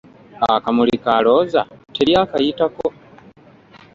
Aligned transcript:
Akamuli 0.53 0.95
ka 1.03 1.13
Looza 1.25 1.61
teri 1.93 2.11
akayitako! 2.23 2.85